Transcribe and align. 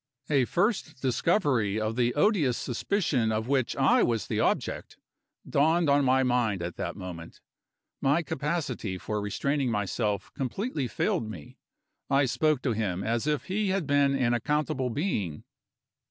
A 0.31 0.45
first 0.45 0.99
discovery 0.99 1.79
of 1.79 1.95
the 1.95 2.15
odious 2.15 2.57
suspicion 2.57 3.31
of 3.31 3.47
which 3.47 3.75
I 3.75 4.01
was 4.01 4.25
the 4.25 4.39
object, 4.39 4.97
dawned 5.47 5.91
on 5.91 6.03
my 6.03 6.23
mind 6.23 6.63
at 6.63 6.75
that 6.77 6.95
moment. 6.95 7.39
My 8.01 8.23
capacity 8.23 8.97
for 8.97 9.21
restraining 9.21 9.69
myself 9.69 10.33
completely 10.33 10.87
failed 10.87 11.29
me. 11.29 11.59
I 12.09 12.25
spoke 12.25 12.63
to 12.63 12.71
him 12.73 13.03
as 13.03 13.27
if 13.27 13.43
he 13.43 13.67
had 13.69 13.85
been 13.85 14.15
an 14.15 14.33
accountable 14.33 14.89
being. 14.89 15.43